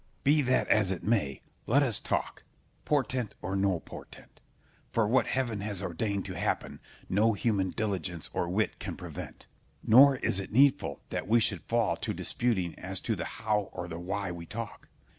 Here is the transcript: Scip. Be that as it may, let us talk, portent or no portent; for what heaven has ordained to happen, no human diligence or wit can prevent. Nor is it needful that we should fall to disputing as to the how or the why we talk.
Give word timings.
Scip. 0.15 0.23
Be 0.23 0.41
that 0.41 0.67
as 0.67 0.89
it 0.91 1.03
may, 1.03 1.41
let 1.67 1.83
us 1.83 1.99
talk, 1.99 2.43
portent 2.85 3.35
or 3.43 3.55
no 3.55 3.79
portent; 3.81 4.41
for 4.91 5.07
what 5.07 5.27
heaven 5.27 5.59
has 5.59 5.83
ordained 5.83 6.25
to 6.25 6.33
happen, 6.33 6.79
no 7.07 7.33
human 7.33 7.69
diligence 7.69 8.27
or 8.33 8.49
wit 8.49 8.79
can 8.79 8.95
prevent. 8.97 9.45
Nor 9.83 10.15
is 10.15 10.39
it 10.39 10.51
needful 10.51 11.01
that 11.11 11.27
we 11.27 11.39
should 11.39 11.61
fall 11.67 11.95
to 11.97 12.15
disputing 12.15 12.73
as 12.79 12.99
to 13.01 13.15
the 13.15 13.25
how 13.25 13.69
or 13.73 13.87
the 13.87 13.99
why 13.99 14.31
we 14.31 14.47
talk. 14.47 14.87